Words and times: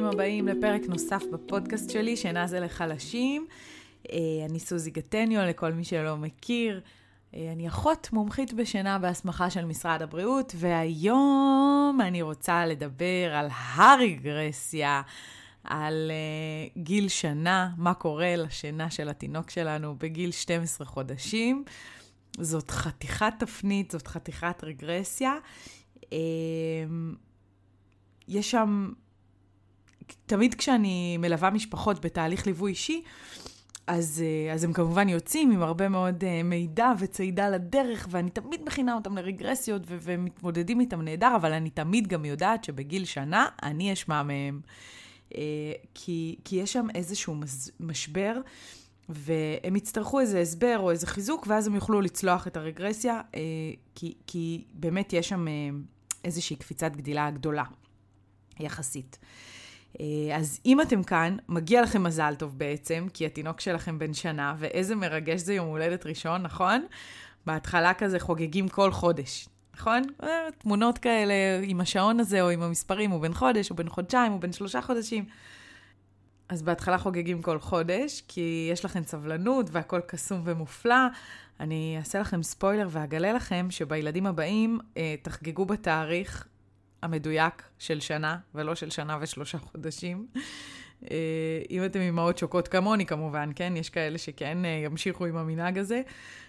ברוכים 0.00 0.14
הבאים 0.14 0.48
לפרק 0.48 0.82
נוסף 0.88 1.22
בפודקאסט 1.32 1.90
שלי, 1.90 2.16
שינה 2.16 2.46
זה 2.46 2.60
לחלשים. 2.60 3.46
אה, 4.12 4.18
אני 4.50 4.60
סוזי 4.60 4.90
גטניו, 4.90 5.40
לכל 5.42 5.72
מי 5.72 5.84
שלא 5.84 6.16
מכיר. 6.16 6.80
אה, 7.34 7.52
אני 7.52 7.68
אחות 7.68 8.08
מומחית 8.12 8.52
בשינה 8.52 8.98
בהסמכה 8.98 9.50
של 9.50 9.64
משרד 9.64 10.02
הבריאות, 10.02 10.52
והיום 10.56 11.98
אני 12.02 12.22
רוצה 12.22 12.66
לדבר 12.66 13.34
על 13.34 13.48
הרגרסיה, 13.74 15.02
על 15.64 16.10
uh, 16.10 16.78
גיל 16.78 17.08
שנה, 17.08 17.70
מה 17.76 17.94
קורה 17.94 18.36
לשינה 18.36 18.90
של 18.90 19.08
התינוק 19.08 19.50
שלנו 19.50 19.94
בגיל 19.98 20.30
12 20.30 20.86
חודשים. 20.86 21.64
זאת 22.40 22.70
חתיכת 22.70 23.32
תפנית, 23.38 23.90
זאת 23.90 24.06
חתיכת 24.06 24.64
רגרסיה. 24.64 25.32
יש 28.28 28.50
שם, 28.50 28.92
תמיד 30.28 30.54
כשאני 30.54 31.16
מלווה 31.16 31.50
משפחות 31.50 32.04
בתהליך 32.04 32.46
ליווי 32.46 32.70
אישי, 32.70 33.02
אז, 33.88 34.24
אה, 34.26 34.54
אז 34.54 34.64
הם 34.64 34.72
כמובן 34.72 35.08
יוצאים 35.08 35.50
עם 35.50 35.62
הרבה 35.62 35.88
מאוד 35.88 36.24
אה, 36.24 36.42
מידע 36.42 36.92
וצעידה 36.98 37.48
לדרך, 37.48 38.08
ואני 38.10 38.30
תמיד 38.30 38.60
מכינה 38.66 38.94
אותם 38.94 39.18
לרגרסיות 39.18 39.82
ו- 39.86 39.96
ומתמודדים 40.00 40.80
איתם 40.80 41.02
נהדר, 41.02 41.36
אבל 41.36 41.52
אני 41.52 41.70
תמיד 41.70 42.06
גם 42.06 42.24
יודעת 42.24 42.64
שבגיל 42.64 43.04
שנה 43.04 43.46
אני 43.62 43.92
אשמע 43.92 44.22
מהם. 44.22 44.60
אה, 45.34 45.40
כי, 45.94 46.36
כי 46.44 46.56
יש 46.56 46.72
שם 46.72 46.86
איזשהו 46.94 47.34
משבר, 47.80 48.40
והם 49.08 49.76
יצטרכו 49.76 50.20
איזה 50.20 50.40
הסבר 50.40 50.78
או 50.78 50.90
איזה 50.90 51.06
חיזוק, 51.06 51.46
ואז 51.48 51.66
הם 51.66 51.74
יוכלו 51.74 52.00
לצלוח 52.00 52.46
את 52.46 52.56
הרגרסיה, 52.56 53.20
כי, 53.94 54.14
כי 54.26 54.64
באמת 54.72 55.12
יש 55.12 55.28
שם 55.28 55.46
איזושהי 56.24 56.56
קפיצת 56.56 56.92
גדילה 56.96 57.30
גדולה, 57.30 57.64
יחסית. 58.60 59.18
אה, 60.00 60.36
אז 60.36 60.60
אם 60.66 60.80
אתם 60.80 61.02
כאן, 61.02 61.36
מגיע 61.48 61.82
לכם 61.82 62.02
מזל 62.02 62.34
טוב 62.38 62.58
בעצם, 62.58 63.06
כי 63.14 63.26
התינוק 63.26 63.60
שלכם 63.60 63.98
בן 63.98 64.14
שנה, 64.14 64.54
ואיזה 64.58 64.94
מרגש 64.94 65.40
זה 65.40 65.54
יום 65.54 65.66
הולדת 65.66 66.06
ראשון, 66.06 66.42
נכון? 66.42 66.86
בהתחלה 67.46 67.94
כזה 67.94 68.20
חוגגים 68.20 68.68
כל 68.68 68.92
חודש, 68.92 69.48
נכון? 69.74 70.02
אה, 70.22 70.28
תמונות 70.58 70.98
כאלה 70.98 71.34
עם 71.62 71.80
השעון 71.80 72.20
הזה, 72.20 72.42
או 72.42 72.50
עם 72.50 72.62
המספרים, 72.62 73.10
הוא 73.10 73.20
בן 73.22 73.34
חודש, 73.34 73.68
הוא 73.68 73.76
בן 73.76 73.88
חודשיים, 73.88 74.32
הוא 74.32 74.40
בן 74.40 74.52
שלושה 74.52 74.82
חודשים. 74.82 75.24
אז 76.48 76.62
בהתחלה 76.62 76.98
חוגגים 76.98 77.42
כל 77.42 77.58
חודש, 77.58 78.22
כי 78.28 78.68
יש 78.72 78.84
לכם 78.84 79.02
סבלנות 79.04 79.66
והכל 79.72 80.00
קסום 80.00 80.42
ומופלא. 80.44 81.06
אני 81.60 81.94
אעשה 81.98 82.20
לכם 82.20 82.42
ספוילר 82.42 82.88
ואגלה 82.90 83.32
לכם 83.32 83.66
שבילדים 83.70 84.26
הבאים 84.26 84.78
אה, 84.96 85.14
תחגגו 85.22 85.64
בתאריך 85.64 86.46
המדויק 87.02 87.62
של 87.78 88.00
שנה, 88.00 88.38
ולא 88.54 88.74
של 88.74 88.90
שנה 88.90 89.18
ושלושה 89.20 89.58
חודשים. 89.58 90.26
אה, 91.10 91.16
אם 91.70 91.84
אתם 91.84 92.00
אימהות 92.00 92.38
שוקות 92.38 92.68
כמוני 92.68 93.06
כמובן, 93.06 93.50
כן? 93.54 93.72
יש 93.76 93.90
כאלה 93.90 94.18
שכן 94.18 94.64
אה, 94.64 94.70
ימשיכו 94.84 95.26
עם 95.26 95.36
המנהג 95.36 95.78
הזה. 95.78 96.02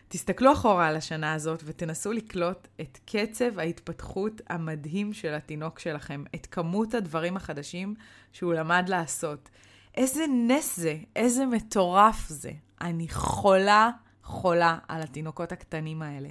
תסתכלו 0.08 0.54
אחורה 0.54 0.88
על 0.88 0.96
השנה 0.96 1.34
הזאת 1.34 1.64
ותנסו 1.66 2.12
לקלוט 2.12 2.68
את 2.82 3.00
קצב 3.06 3.60
ההתפתחות 3.60 4.42
המדהים 4.50 5.14
של 5.14 5.34
התינוק 5.34 5.80
שלכם, 5.80 6.24
את 6.36 6.46
כמות 6.46 6.94
הדברים 6.94 7.38
החדשים 7.38 7.96
שהוא 8.34 8.54
למד 8.54 8.86
לעשות. 8.88 9.50
איזה 9.96 10.26
נס 10.48 10.78
זה, 10.80 10.98
איזה 11.16 11.46
מטורף 11.46 12.26
זה. 12.30 12.52
אני 12.82 13.08
חולה, 13.10 13.90
חולה 14.24 14.78
על 14.88 15.02
התינוקות 15.02 15.52
הקטנים 15.52 16.02
האלה. 16.02 16.30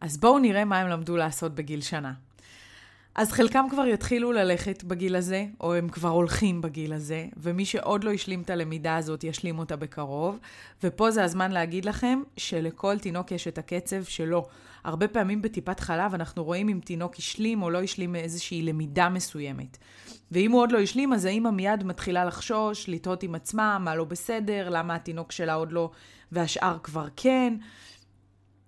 אז 0.00 0.16
בואו 0.16 0.38
נראה 0.38 0.64
מה 0.64 0.78
הם 0.78 0.88
למדו 0.88 1.16
לעשות 1.16 1.54
בגיל 1.54 1.80
שנה. 1.80 2.12
אז 3.14 3.32
חלקם 3.32 3.66
כבר 3.70 3.86
יתחילו 3.86 4.32
ללכת 4.32 4.84
בגיל 4.84 5.16
הזה, 5.16 5.46
או 5.60 5.74
הם 5.74 5.88
כבר 5.88 6.08
הולכים 6.08 6.60
בגיל 6.60 6.92
הזה, 6.92 7.26
ומי 7.36 7.64
שעוד 7.64 8.04
לא 8.04 8.12
השלים 8.12 8.42
את 8.42 8.50
הלמידה 8.50 8.96
הזאת, 8.96 9.24
ישלים 9.24 9.58
אותה 9.58 9.76
בקרוב. 9.76 10.38
ופה 10.82 11.10
זה 11.10 11.24
הזמן 11.24 11.52
להגיד 11.52 11.84
לכם 11.84 12.22
שלכל 12.36 12.98
תינוק 12.98 13.32
יש 13.32 13.48
את 13.48 13.58
הקצב 13.58 14.04
שלו. 14.04 14.46
הרבה 14.84 15.08
פעמים 15.08 15.42
בטיפת 15.42 15.80
חלב 15.80 16.14
אנחנו 16.14 16.44
רואים 16.44 16.68
אם 16.68 16.80
תינוק 16.84 17.16
השלים 17.16 17.62
או 17.62 17.70
לא 17.70 17.82
השלים 17.82 18.16
איזושהי 18.16 18.62
למידה 18.62 19.08
מסוימת. 19.08 19.78
ואם 20.30 20.52
הוא 20.52 20.60
עוד 20.60 20.72
לא 20.72 20.78
השלים, 20.78 21.12
אז 21.12 21.24
האמא 21.24 21.50
מיד 21.50 21.84
מתחילה 21.84 22.24
לחשוש, 22.24 22.88
לתהות 22.88 23.22
עם 23.22 23.34
עצמה, 23.34 23.78
מה 23.78 23.96
לא 23.96 24.04
בסדר, 24.04 24.68
למה 24.70 24.94
התינוק 24.94 25.32
שלה 25.32 25.54
עוד 25.54 25.72
לא, 25.72 25.90
והשאר 26.32 26.78
כבר 26.82 27.06
כן. 27.16 27.54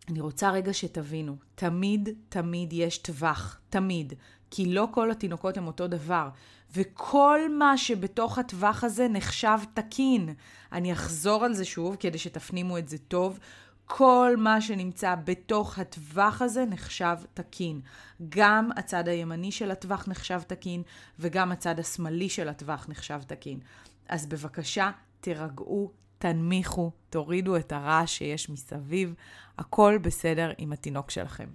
אני 0.08 0.20
רוצה 0.20 0.50
רגע 0.50 0.72
שתבינו, 0.72 1.36
תמיד, 1.54 2.08
תמיד 2.28 2.72
יש 2.72 2.98
טווח, 2.98 3.60
תמיד. 3.70 4.14
כי 4.50 4.66
לא 4.66 4.88
כל 4.90 5.10
התינוקות 5.10 5.56
הם 5.56 5.66
אותו 5.66 5.86
דבר. 5.88 6.28
וכל 6.76 7.40
מה 7.58 7.78
שבתוך 7.78 8.38
הטווח 8.38 8.84
הזה 8.84 9.08
נחשב 9.08 9.58
תקין. 9.74 10.34
אני 10.72 10.92
אחזור 10.92 11.44
על 11.44 11.54
זה 11.54 11.64
שוב 11.64 11.96
כדי 11.96 12.18
שתפנימו 12.18 12.78
את 12.78 12.88
זה 12.88 12.98
טוב. 12.98 13.38
כל 13.86 14.34
מה 14.38 14.60
שנמצא 14.60 15.14
בתוך 15.24 15.78
הטווח 15.78 16.42
הזה 16.42 16.64
נחשב 16.64 17.16
תקין. 17.34 17.80
גם 18.28 18.70
הצד 18.76 19.08
הימני 19.08 19.52
של 19.52 19.70
הטווח 19.70 20.08
נחשב 20.08 20.40
תקין, 20.46 20.82
וגם 21.18 21.52
הצד 21.52 21.78
השמאלי 21.80 22.28
של 22.28 22.48
הטווח 22.48 22.86
נחשב 22.88 23.20
תקין. 23.26 23.60
אז 24.08 24.26
בבקשה, 24.26 24.90
תירגעו, 25.20 25.90
תנמיכו, 26.18 26.90
תורידו 27.10 27.56
את 27.56 27.72
הרעש 27.72 28.18
שיש 28.18 28.50
מסביב, 28.50 29.14
הכל 29.58 29.98
בסדר 30.02 30.52
עם 30.58 30.72
התינוק 30.72 31.10
שלכם. 31.10 31.48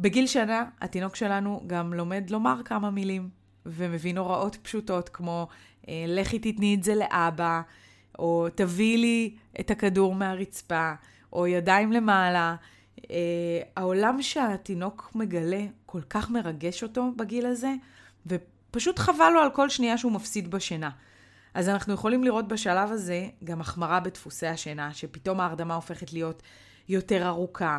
בגיל 0.00 0.26
שנה, 0.26 0.64
התינוק 0.80 1.16
שלנו 1.16 1.62
גם 1.66 1.94
לומד 1.94 2.30
לומר 2.30 2.60
כמה 2.64 2.90
מילים, 2.90 3.28
ומבין 3.66 4.18
הוראות 4.18 4.56
פשוטות 4.56 5.08
כמו 5.08 5.48
אה, 5.88 6.04
לכי 6.08 6.38
תתני 6.38 6.74
את 6.74 6.82
זה 6.82 6.94
לאבא, 6.94 7.60
או 8.18 8.46
תביאי 8.54 8.96
לי 8.96 9.34
את 9.60 9.70
הכדור 9.70 10.14
מהרצפה, 10.14 10.92
או 11.32 11.46
ידיים 11.46 11.92
למעלה. 11.92 12.56
אה, 13.10 13.16
העולם 13.76 14.22
שהתינוק 14.22 15.10
מגלה 15.14 15.64
כל 15.86 16.00
כך 16.10 16.30
מרגש 16.30 16.82
אותו 16.82 17.12
בגיל 17.16 17.46
הזה, 17.46 17.74
ופשוט 18.26 18.98
חבל 18.98 19.30
לו 19.34 19.40
על 19.40 19.50
כל 19.50 19.68
שנייה 19.68 19.98
שהוא 19.98 20.12
מפסיד 20.12 20.50
בשינה. 20.50 20.90
אז 21.54 21.68
אנחנו 21.68 21.94
יכולים 21.94 22.24
לראות 22.24 22.48
בשלב 22.48 22.92
הזה 22.92 23.28
גם 23.44 23.60
החמרה 23.60 24.00
בדפוסי 24.00 24.46
השינה, 24.46 24.94
שפתאום 24.94 25.40
ההרדמה 25.40 25.74
הופכת 25.74 26.12
להיות 26.12 26.42
יותר 26.88 27.26
ארוכה. 27.26 27.78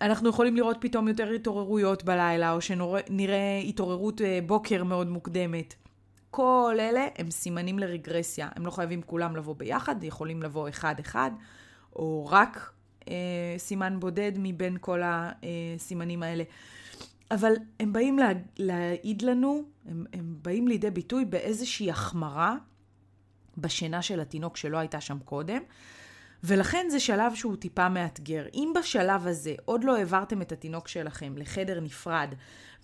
אנחנו 0.00 0.28
יכולים 0.28 0.56
לראות 0.56 0.76
פתאום 0.80 1.08
יותר 1.08 1.30
התעוררויות 1.30 2.04
בלילה, 2.04 2.52
או 2.52 2.60
שנראה 2.60 3.58
התעוררות 3.68 4.20
אה, 4.20 4.38
בוקר 4.46 4.84
מאוד 4.84 5.08
מוקדמת. 5.08 5.74
כל 6.30 6.76
אלה 6.80 7.06
הם 7.18 7.30
סימנים 7.30 7.78
לרגרסיה. 7.78 8.48
הם 8.56 8.66
לא 8.66 8.70
חייבים 8.70 9.02
כולם 9.02 9.36
לבוא 9.36 9.54
ביחד, 9.56 10.04
יכולים 10.04 10.42
לבוא 10.42 10.68
אחד-אחד, 10.68 11.30
או 11.96 12.26
רק 12.30 12.72
אה, 13.08 13.14
סימן 13.58 14.00
בודד 14.00 14.32
מבין 14.36 14.76
כל 14.80 15.00
הסימנים 15.04 16.22
האלה. 16.22 16.44
אבל 17.30 17.52
הם 17.80 17.92
באים 17.92 18.18
לה, 18.18 18.28
להעיד 18.56 19.22
לנו, 19.22 19.62
הם, 19.88 20.04
הם 20.12 20.34
באים 20.42 20.68
לידי 20.68 20.90
ביטוי 20.90 21.24
באיזושהי 21.24 21.90
החמרה 21.90 22.56
בשינה 23.58 24.02
של 24.02 24.20
התינוק 24.20 24.56
שלא 24.56 24.78
הייתה 24.78 25.00
שם 25.00 25.18
קודם. 25.24 25.62
ולכן 26.44 26.86
זה 26.90 27.00
שלב 27.00 27.34
שהוא 27.34 27.56
טיפה 27.56 27.88
מאתגר. 27.88 28.46
אם 28.54 28.72
בשלב 28.78 29.26
הזה 29.26 29.54
עוד 29.64 29.84
לא 29.84 29.96
העברתם 29.96 30.42
את 30.42 30.52
התינוק 30.52 30.88
שלכם 30.88 31.34
לחדר 31.36 31.80
נפרד 31.80 32.34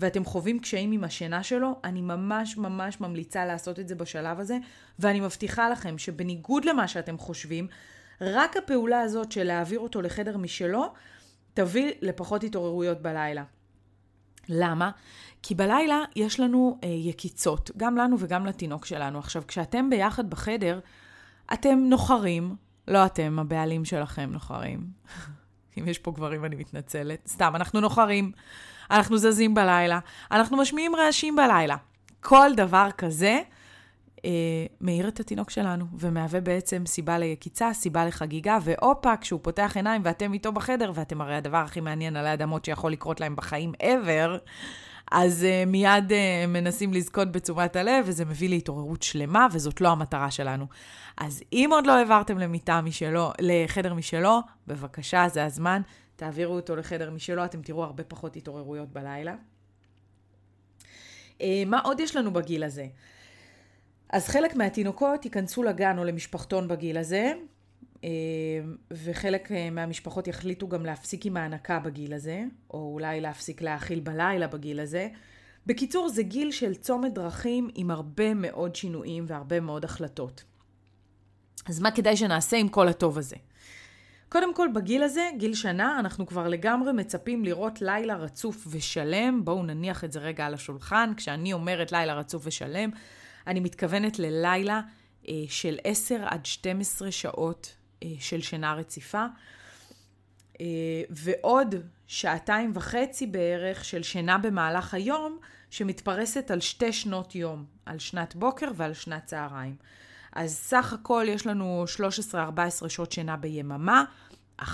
ואתם 0.00 0.24
חווים 0.24 0.58
קשיים 0.58 0.92
עם 0.92 1.04
השינה 1.04 1.42
שלו, 1.42 1.80
אני 1.84 2.00
ממש 2.00 2.56
ממש 2.56 3.00
ממליצה 3.00 3.44
לעשות 3.44 3.78
את 3.78 3.88
זה 3.88 3.94
בשלב 3.94 4.40
הזה, 4.40 4.58
ואני 4.98 5.20
מבטיחה 5.20 5.68
לכם 5.68 5.98
שבניגוד 5.98 6.64
למה 6.64 6.88
שאתם 6.88 7.18
חושבים, 7.18 7.66
רק 8.20 8.56
הפעולה 8.56 9.00
הזאת 9.00 9.32
של 9.32 9.44
להעביר 9.44 9.80
אותו 9.80 10.02
לחדר 10.02 10.36
משלו, 10.36 10.92
תביא 11.54 11.92
לפחות 12.00 12.44
התעוררויות 12.44 13.02
בלילה. 13.02 13.44
למה? 14.48 14.90
כי 15.42 15.54
בלילה 15.54 16.02
יש 16.16 16.40
לנו 16.40 16.78
אה, 16.84 16.88
יקיצות, 16.88 17.70
גם 17.76 17.96
לנו 17.96 18.16
וגם 18.18 18.46
לתינוק 18.46 18.86
שלנו. 18.86 19.18
עכשיו, 19.18 19.42
כשאתם 19.48 19.90
ביחד 19.90 20.30
בחדר, 20.30 20.80
אתם 21.52 21.78
נוחרים, 21.78 22.56
לא 22.88 23.06
אתם, 23.06 23.38
הבעלים 23.38 23.84
שלכם 23.84 24.30
נוחרים. 24.32 24.86
אם 25.78 25.88
יש 25.88 25.98
פה 25.98 26.10
גברים, 26.10 26.44
אני 26.44 26.56
מתנצלת. 26.56 27.28
סתם, 27.28 27.56
אנחנו 27.56 27.80
נוחרים, 27.80 28.32
אנחנו 28.90 29.18
זזים 29.18 29.54
בלילה, 29.54 29.98
אנחנו 30.30 30.56
משמיעים 30.56 30.96
רעשים 30.96 31.36
בלילה. 31.36 31.76
כל 32.20 32.50
דבר 32.56 32.88
כזה 32.98 33.40
אה, 34.24 34.66
מאיר 34.80 35.08
את 35.08 35.20
התינוק 35.20 35.50
שלנו, 35.50 35.84
ומהווה 35.98 36.40
בעצם 36.40 36.86
סיבה 36.86 37.18
ליקיצה, 37.18 37.72
סיבה 37.72 38.06
לחגיגה, 38.06 38.58
והופה, 38.62 39.16
כשהוא 39.16 39.40
פותח 39.42 39.72
עיניים 39.74 40.02
ואתם 40.04 40.32
איתו 40.32 40.52
בחדר, 40.52 40.92
ואתם 40.94 41.20
הרי 41.20 41.34
הדבר 41.34 41.56
הכי 41.56 41.80
מעניין 41.80 42.16
על 42.16 42.26
האדמות 42.26 42.64
שיכול 42.64 42.92
לקרות 42.92 43.20
להם 43.20 43.36
בחיים 43.36 43.72
ever, 43.82 44.38
אז 45.16 45.42
uh, 45.42 45.68
מיד 45.68 46.10
uh, 46.10 46.46
מנסים 46.48 46.92
לזכות 46.92 47.32
בתשומת 47.32 47.76
הלב, 47.76 48.04
וזה 48.08 48.24
מביא 48.24 48.48
להתעוררות 48.48 49.02
שלמה, 49.02 49.46
וזאת 49.52 49.80
לא 49.80 49.88
המטרה 49.88 50.30
שלנו. 50.30 50.66
אז 51.16 51.42
אם 51.52 51.70
עוד 51.72 51.86
לא 51.86 51.92
העברתם 51.92 52.38
למיטה 52.38 52.80
משלו, 52.80 53.32
לחדר 53.40 53.94
משלו, 53.94 54.40
בבקשה, 54.66 55.26
זה 55.28 55.44
הזמן, 55.44 55.82
תעבירו 56.16 56.54
אותו 56.54 56.76
לחדר 56.76 57.10
משלו, 57.10 57.44
אתם 57.44 57.62
תראו 57.62 57.84
הרבה 57.84 58.04
פחות 58.04 58.36
התעוררויות 58.36 58.92
בלילה. 58.92 59.34
אה, 61.40 61.62
מה 61.66 61.80
עוד 61.80 62.00
יש 62.00 62.16
לנו 62.16 62.32
בגיל 62.32 62.64
הזה? 62.64 62.86
אז 64.10 64.28
חלק 64.28 64.56
מהתינוקות 64.56 65.24
ייכנסו 65.24 65.62
לגן 65.62 65.98
או 65.98 66.04
למשפחתון 66.04 66.68
בגיל 66.68 66.98
הזה, 66.98 67.32
וחלק 68.90 69.52
אה, 69.52 69.70
מהמשפחות 69.70 70.28
יחליטו 70.28 70.68
גם 70.68 70.86
להפסיק 70.86 71.26
עם 71.26 71.36
ההנקה 71.36 71.78
בגיל 71.78 72.14
הזה, 72.14 72.44
או 72.70 72.90
אולי 72.92 73.20
להפסיק 73.20 73.62
להאכיל 73.62 74.00
בלילה 74.00 74.46
בגיל 74.46 74.80
הזה. 74.80 75.08
בקיצור, 75.66 76.08
זה 76.08 76.22
גיל 76.22 76.50
של 76.50 76.74
צומת 76.74 77.14
דרכים 77.14 77.68
עם 77.74 77.90
הרבה 77.90 78.34
מאוד 78.34 78.76
שינויים 78.76 79.24
והרבה 79.28 79.60
מאוד 79.60 79.84
החלטות. 79.84 80.44
אז 81.66 81.80
מה 81.80 81.90
כדאי 81.90 82.16
שנעשה 82.16 82.56
עם 82.56 82.68
כל 82.68 82.88
הטוב 82.88 83.18
הזה? 83.18 83.36
קודם 84.28 84.54
כל, 84.54 84.68
בגיל 84.74 85.02
הזה, 85.02 85.30
גיל 85.38 85.54
שנה, 85.54 85.98
אנחנו 85.98 86.26
כבר 86.26 86.48
לגמרי 86.48 86.92
מצפים 86.92 87.44
לראות 87.44 87.82
לילה 87.82 88.16
רצוף 88.16 88.66
ושלם. 88.70 89.44
בואו 89.44 89.62
נניח 89.62 90.04
את 90.04 90.12
זה 90.12 90.20
רגע 90.20 90.46
על 90.46 90.54
השולחן. 90.54 91.12
כשאני 91.16 91.52
אומרת 91.52 91.92
לילה 91.92 92.14
רצוף 92.14 92.42
ושלם, 92.46 92.90
אני 93.46 93.60
מתכוונת 93.60 94.18
ללילה 94.18 94.80
אה, 95.28 95.34
של 95.48 95.78
10 95.84 96.24
עד 96.26 96.46
12 96.46 97.10
שעות 97.10 97.76
של 98.18 98.40
שינה 98.40 98.74
רציפה. 98.74 99.26
אה, 100.60 101.02
ועוד 101.10 101.74
שעתיים 102.06 102.70
וחצי 102.74 103.26
בערך 103.26 103.84
של 103.84 104.02
שינה 104.02 104.38
במהלך 104.38 104.94
היום, 104.94 105.38
שמתפרסת 105.70 106.50
על 106.50 106.60
שתי 106.60 106.92
שנות 106.92 107.34
יום, 107.34 107.64
על 107.86 107.98
שנת 107.98 108.34
בוקר 108.36 108.70
ועל 108.76 108.94
שנת 108.94 109.24
צהריים. 109.24 109.76
אז 110.32 110.54
סך 110.54 110.92
הכל 110.92 111.24
יש 111.28 111.46
לנו 111.46 111.84
13-14 112.32 112.88
שעות 112.88 113.12
שינה 113.12 113.36
ביממה, 113.36 114.04
11-12 114.60 114.64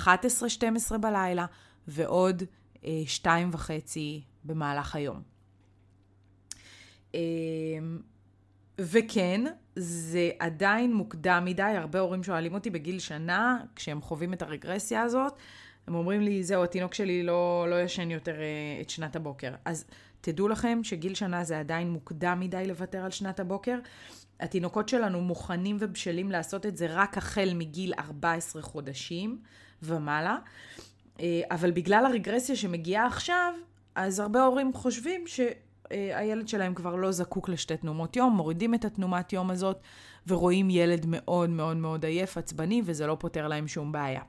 בלילה, 1.01 1.47
ועוד 1.89 2.43
אה, 2.85 3.03
שתיים 3.07 3.51
וחצי 3.53 4.23
במהלך 4.45 4.97
היום. 4.97 5.23
וכן, 8.79 9.45
זה 9.77 10.31
עדיין 10.39 10.95
מוקדם 10.95 11.43
מדי, 11.45 11.63
הרבה 11.63 12.01
הורים 12.01 12.23
שואלים 12.23 12.55
אותי 12.55 12.71
בגיל 12.71 12.99
שנה, 12.99 13.59
כשהם 13.77 14.03
חווים 14.03 14.33
את 14.33 14.43
הרגרסיה 14.43 15.03
הזאת, 15.03 15.33
הם 15.87 15.95
אומרים 15.95 16.21
לי, 16.21 16.43
זהו, 16.43 16.65
התינוק 16.65 16.95
שלי 16.95 17.23
לא, 17.23 17.67
לא 17.71 17.83
ישן 17.83 18.11
יותר 18.11 18.41
אה, 18.41 18.81
את 18.81 18.91
שנת 18.91 19.17
הבוקר. 19.17 19.53
אז 19.65 19.85
תדעו 20.21 20.49
לכם 20.49 20.81
שגיל 20.83 21.15
שנה 21.15 21.45
זה 21.45 21.61
עדיין 21.61 21.91
מוקדם 21.91 22.41
מדי 22.41 22.65
לוותר 22.67 23.05
על 23.05 23.11
שנת 23.11 23.41
הבוקר. 23.41 23.79
התינוקות 24.41 24.89
שלנו 24.89 25.21
מוכנים 25.21 25.77
ובשלים 25.81 26.31
לעשות 26.31 26.67
את 26.67 26.77
זה 26.77 26.87
רק 26.91 27.19
החל 27.19 27.51
מגיל 27.55 27.93
14 27.99 28.63
חודשים 28.63 29.39
ומעלה, 29.83 30.39
אה, 31.21 31.41
אבל 31.51 31.71
בגלל 31.71 32.07
הרגרסיה 32.07 32.57
שמגיעה 32.57 33.07
עכשיו, 33.07 33.55
אז 33.95 34.21
הרבה 34.21 34.45
הורים 34.45 34.73
חושבים 34.73 35.27
שהילד 35.93 36.49
שלהם 36.49 36.75
כבר 36.75 36.97
לא 36.97 37.13
זקוק 37.13 37.49
לשתי 37.49 37.77
תנומות 37.77 38.17
יום, 38.17 38.37
מורידים 38.37 38.75
את 38.75 38.85
התנומת 38.85 39.33
יום 39.33 39.51
הזאת 39.51 39.81
ורואים 40.27 40.71
ילד 40.71 41.07
מאוד 41.09 41.51
מאוד 41.51 41.77
מאוד 41.77 42.05
עייף, 42.05 42.37
עצבני, 42.37 42.83
וזה 42.85 43.07
לא 43.07 43.17
פותר 43.21 43.49
להם 43.49 43.69
שום 43.69 43.93
בעיה. 43.93 44.23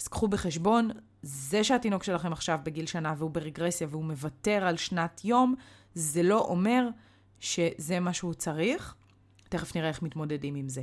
אז 0.00 0.08
קחו 0.08 0.28
בחשבון, 0.28 0.90
זה 1.22 1.64
שהתינוק 1.64 2.02
שלכם 2.02 2.32
עכשיו 2.32 2.58
בגיל 2.62 2.86
שנה 2.86 3.14
והוא 3.18 3.30
ברגרסיה 3.30 3.86
והוא 3.90 4.04
מוותר 4.04 4.64
על 4.66 4.76
שנת 4.76 5.24
יום, 5.24 5.54
זה 5.94 6.22
לא 6.22 6.40
אומר 6.40 6.88
שזה 7.40 8.00
מה 8.00 8.12
שהוא 8.12 8.34
צריך. 8.34 8.94
תכף 9.48 9.76
נראה 9.76 9.88
איך 9.88 10.02
מתמודדים 10.02 10.54
עם 10.54 10.68
זה. 10.68 10.82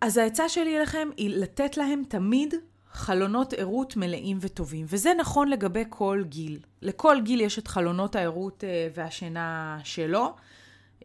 אז 0.00 0.16
העצה 0.16 0.48
שלי 0.48 0.76
אליכם 0.76 1.08
היא 1.16 1.30
לתת 1.30 1.76
להם 1.76 2.02
תמיד 2.08 2.54
חלונות 2.94 3.52
ערות 3.52 3.96
מלאים 3.96 4.38
וטובים, 4.40 4.86
וזה 4.88 5.12
נכון 5.20 5.48
לגבי 5.48 5.84
כל 5.88 6.22
גיל. 6.28 6.58
לכל 6.82 7.16
גיל 7.24 7.40
יש 7.40 7.58
את 7.58 7.68
חלונות 7.68 8.16
הערות 8.16 8.64
אה, 8.64 8.88
והשינה 8.94 9.78
שלו. 9.84 10.34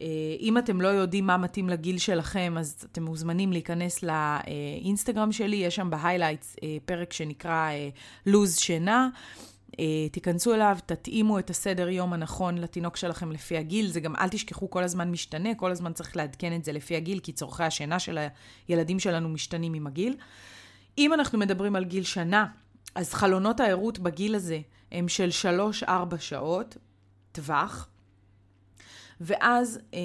אה, 0.00 0.06
אם 0.40 0.58
אתם 0.58 0.80
לא 0.80 0.88
יודעים 0.88 1.26
מה 1.26 1.36
מתאים 1.36 1.68
לגיל 1.68 1.98
שלכם, 1.98 2.54
אז 2.58 2.86
אתם 2.92 3.02
מוזמנים 3.02 3.52
להיכנס 3.52 4.02
לאינסטגרם 4.02 5.32
שלי, 5.32 5.56
יש 5.56 5.76
שם 5.76 5.90
ב 5.90 5.96
highlights 5.96 6.56
אה, 6.62 6.76
פרק 6.84 7.12
שנקרא 7.12 7.70
לוז 8.26 8.56
שינה. 8.56 9.08
תיכנסו 10.12 10.54
אליו, 10.54 10.78
תתאימו 10.86 11.38
את 11.38 11.50
הסדר 11.50 11.88
יום 11.88 12.12
הנכון 12.12 12.58
לתינוק 12.58 12.96
שלכם 12.96 13.32
לפי 13.32 13.56
הגיל. 13.56 13.86
זה 13.86 14.00
גם, 14.00 14.16
אל 14.16 14.28
תשכחו, 14.28 14.70
כל 14.70 14.82
הזמן 14.82 15.10
משתנה, 15.10 15.54
כל 15.54 15.70
הזמן 15.70 15.92
צריך 15.92 16.16
לעדכן 16.16 16.56
את 16.56 16.64
זה 16.64 16.72
לפי 16.72 16.96
הגיל, 16.96 17.18
כי 17.18 17.32
צורכי 17.32 17.64
השינה 17.64 17.98
של 17.98 18.18
הילדים 18.68 18.98
שלנו 18.98 19.28
משתנים 19.28 19.74
עם 19.74 19.86
הגיל. 19.86 20.16
אם 20.98 21.14
אנחנו 21.14 21.38
מדברים 21.38 21.76
על 21.76 21.84
גיל 21.84 22.04
שנה, 22.04 22.46
אז 22.94 23.14
חלונות 23.14 23.60
הערות 23.60 23.98
בגיל 23.98 24.34
הזה 24.34 24.60
הם 24.92 25.08
של 25.08 25.28
3-4 25.84 25.88
שעות 26.18 26.76
טווח, 27.32 27.88
ואז 29.20 29.78
אה, 29.94 29.98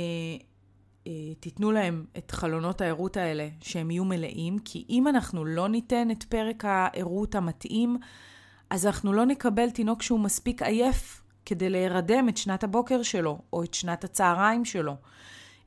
אה, 1.07 1.11
תיתנו 1.39 1.71
להם 1.71 2.05
את 2.17 2.31
חלונות 2.31 2.81
הערות 2.81 3.17
האלה, 3.17 3.47
שהם 3.61 3.91
יהיו 3.91 4.05
מלאים, 4.05 4.59
כי 4.59 4.85
אם 4.89 5.07
אנחנו 5.07 5.45
לא 5.45 5.67
ניתן 5.67 6.11
את 6.11 6.23
פרק 6.23 6.65
הערות 6.65 7.35
המתאים, 7.35 7.97
אז 8.69 8.85
אנחנו 8.85 9.13
לא 9.13 9.25
נקבל 9.25 9.69
תינוק 9.69 10.01
שהוא 10.01 10.19
מספיק 10.19 10.61
עייף 10.61 11.21
כדי 11.45 11.69
להירדם 11.69 12.29
את 12.29 12.37
שנת 12.37 12.63
הבוקר 12.63 13.03
שלו, 13.03 13.41
או 13.53 13.63
את 13.63 13.73
שנת 13.73 14.03
הצהריים 14.03 14.65
שלו. 14.65 14.95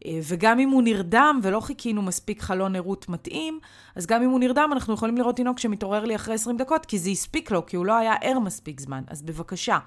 אה, 0.07 0.19
וגם 0.29 0.59
אם 0.59 0.69
הוא 0.69 0.83
נרדם 0.83 1.41
ולא 1.43 1.61
חיכינו 1.61 2.03
מספיק 2.03 2.43
חלון 2.43 2.77
ערות 2.77 3.09
מתאים, 3.09 3.61
אז 3.97 4.07
גם 4.07 4.23
אם 4.23 4.31
הוא 4.31 4.41
נרדם, 4.41 4.71
אנחנו 4.73 4.95
יכולים 4.95 5.17
לראות 5.17 5.37
תינוק 5.37 5.59
שמתעורר 5.59 6.05
לי 6.05 6.17
אחרי 6.17 6.35
20 6.35 6.57
דקות, 6.57 6.87
כי 6.87 6.99
זה 6.99 7.11
הספיק 7.11 7.51
לו, 7.51 7.67
כי 7.67 7.77
הוא 7.77 7.87
לא 7.87 7.97
היה 7.97 8.15
ער 8.21 8.39
מספיק 8.39 8.81
זמן. 8.81 9.05
אז 9.07 9.23
בבקשה, 9.23 9.79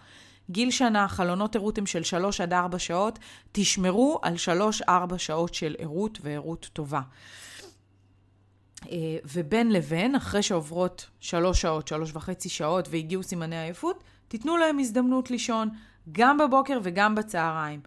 גיל 0.50 0.72
שנה, 0.72 1.08
חלונות 1.08 1.56
ערות 1.56 1.78
הם 1.78 1.86
של 1.86 2.04
3 2.04 2.42
עד 2.42 2.54
4 2.54 2.80
שעות, 2.80 3.19
תשמרו 3.52 4.19
על 4.22 4.36
3-4 4.88 4.90
שעות 5.18 5.54
של 5.54 5.75
ערות 5.80 6.19
וערות 6.22 6.69
טובה. 6.74 7.02
אה, 8.92 9.18
ובין 9.34 9.72
לבין, 9.72 10.16
אחרי 10.16 10.44
שעוברות 10.44 11.10
שלוש 11.19 11.62
שעות, 11.62 11.88
שלוש 11.88 12.12
וחצי 12.13 12.50
שעות 12.50 12.88
והגיעו 12.90 13.24
סימני 13.24 13.62
עייפות, 13.62 14.04
תיתנו 14.28 14.58
להם 14.58 14.80
הזדמנות 14.80 15.31
לישון 15.31 15.69
גם 16.12 16.38
בבוקר 16.38 16.80
וגם 16.84 17.16
בצהריים. 17.16 17.80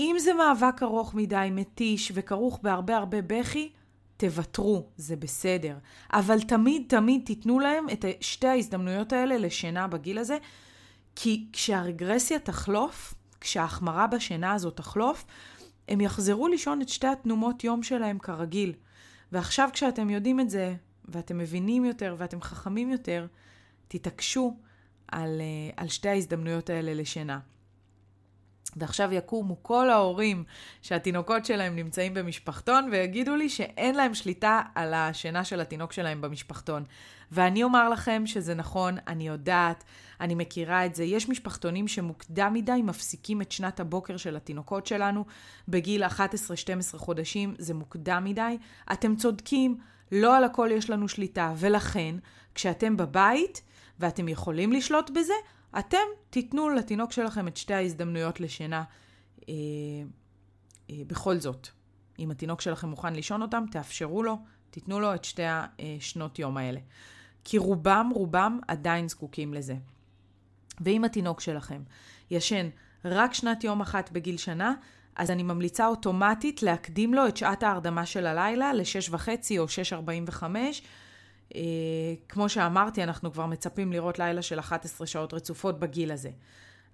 אם 0.00 0.16
זה 0.18 0.34
מאבק 0.34 0.82
ארוך 0.82 1.14
מדי, 1.14 1.48
מתיש 1.52 2.12
וכרוך 2.14 2.58
בהרבה 2.62 2.96
הרבה 2.96 3.22
בכי, 3.22 3.70
תוותרו, 4.16 4.86
זה 4.96 5.16
בסדר. 5.16 5.76
אבל 6.12 6.40
תמיד 6.40 6.82
תמיד 6.88 7.22
תיתנו 7.24 7.60
להם 7.60 7.86
את 7.92 8.04
שתי 8.20 8.46
ההזדמנויות 8.46 9.12
האלה 9.12 9.38
לשינה 9.38 9.86
בגיל 9.86 10.18
הזה, 10.18 10.38
כי 11.16 11.46
כשהרגרסיה 11.52 12.38
תחלוף, 12.38 13.14
כשההחמרה 13.40 14.06
בשינה 14.06 14.52
הזאת 14.52 14.76
תחלוף, 14.76 15.24
הם 15.88 16.00
יחזרו 16.00 16.48
לישון 16.48 16.82
את 16.82 16.88
שתי 16.88 17.06
התנומות 17.06 17.64
יום 17.64 17.82
שלהם 17.82 18.18
כרגיל. 18.18 18.72
ועכשיו 19.32 19.68
כשאתם 19.72 20.10
יודעים 20.10 20.40
את 20.40 20.50
זה, 20.50 20.74
ואתם 21.04 21.38
מבינים 21.38 21.84
יותר 21.84 22.14
ואתם 22.18 22.40
חכמים 22.40 22.90
יותר, 22.90 23.26
תתעקשו 23.88 24.56
על, 25.08 25.40
אה, 25.40 25.70
על 25.76 25.88
שתי 25.88 26.08
ההזדמנויות 26.08 26.70
האלה 26.70 26.94
לשינה. 26.94 27.38
ועכשיו 28.80 29.12
יקומו 29.12 29.62
כל 29.62 29.90
ההורים 29.90 30.44
שהתינוקות 30.82 31.44
שלהם 31.44 31.76
נמצאים 31.76 32.14
במשפחתון 32.14 32.88
ויגידו 32.92 33.36
לי 33.36 33.48
שאין 33.48 33.94
להם 33.94 34.14
שליטה 34.14 34.62
על 34.74 34.94
השינה 34.94 35.44
של 35.44 35.60
התינוק 35.60 35.92
שלהם 35.92 36.20
במשפחתון. 36.20 36.84
ואני 37.32 37.62
אומר 37.62 37.88
לכם 37.88 38.22
שזה 38.26 38.54
נכון, 38.54 38.96
אני 39.08 39.28
יודעת, 39.28 39.84
אני 40.20 40.34
מכירה 40.34 40.86
את 40.86 40.94
זה. 40.94 41.04
יש 41.04 41.28
משפחתונים 41.28 41.88
שמוקדם 41.88 42.52
מדי 42.54 42.82
מפסיקים 42.82 43.42
את 43.42 43.52
שנת 43.52 43.80
הבוקר 43.80 44.16
של 44.16 44.36
התינוקות 44.36 44.86
שלנו 44.86 45.24
בגיל 45.68 46.04
11-12 46.04 46.08
חודשים, 46.96 47.54
זה 47.58 47.74
מוקדם 47.74 48.24
מדי. 48.24 48.58
אתם 48.92 49.16
צודקים, 49.16 49.78
לא 50.12 50.36
על 50.36 50.44
הכל 50.44 50.68
יש 50.72 50.90
לנו 50.90 51.08
שליטה, 51.08 51.52
ולכן, 51.56 52.14
כשאתם 52.54 52.96
בבית 52.96 53.62
ואתם 54.00 54.28
יכולים 54.28 54.72
לשלוט 54.72 55.10
בזה, 55.10 55.34
אתם 55.78 55.98
תיתנו 56.30 56.68
לתינוק 56.68 57.12
שלכם 57.12 57.48
את 57.48 57.56
שתי 57.56 57.74
ההזדמנויות 57.74 58.40
לשינה 58.40 58.84
אה, 59.48 59.54
אה, 60.90 60.96
בכל 61.06 61.38
זאת. 61.38 61.68
אם 62.18 62.30
התינוק 62.30 62.60
שלכם 62.60 62.88
מוכן 62.88 63.14
לישון 63.14 63.42
אותם, 63.42 63.64
תאפשרו 63.70 64.22
לו, 64.22 64.38
תיתנו 64.70 65.00
לו 65.00 65.14
את 65.14 65.24
שתי 65.24 65.42
השנות 65.46 66.38
יום 66.38 66.56
האלה. 66.56 66.80
כי 67.44 67.58
רובם, 67.58 68.10
רובם 68.14 68.58
עדיין 68.68 69.08
זקוקים 69.08 69.54
לזה. 69.54 69.76
ואם 70.80 71.04
התינוק 71.04 71.40
שלכם 71.40 71.82
ישן 72.30 72.68
רק 73.04 73.34
שנת 73.34 73.64
יום 73.64 73.80
אחת 73.80 74.10
בגיל 74.10 74.36
שנה, 74.36 74.74
אז 75.16 75.30
אני 75.30 75.42
ממליצה 75.42 75.86
אוטומטית 75.86 76.62
להקדים 76.62 77.14
לו 77.14 77.28
את 77.28 77.36
שעת 77.36 77.62
ההרדמה 77.62 78.06
של 78.06 78.26
הלילה 78.26 78.72
ל-6.5 78.72 79.28
או 79.58 79.64
6.45. 79.64 80.44
אה, 81.54 81.60
כמו 82.28 82.48
שאמרתי, 82.48 83.02
אנחנו 83.02 83.32
כבר 83.32 83.46
מצפים 83.46 83.92
לראות 83.92 84.18
לילה 84.18 84.42
של 84.42 84.58
11 84.58 85.06
שעות 85.06 85.34
רצופות 85.34 85.80
בגיל 85.80 86.12
הזה. 86.12 86.30